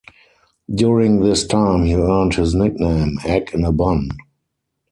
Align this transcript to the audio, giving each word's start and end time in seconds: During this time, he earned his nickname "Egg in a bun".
During 0.73 1.19
this 1.21 1.45
time, 1.45 1.85
he 1.85 1.93
earned 1.93 2.33
his 2.33 2.55
nickname 2.55 3.19
"Egg 3.23 3.51
in 3.53 3.63
a 3.63 3.71
bun". 3.71 4.09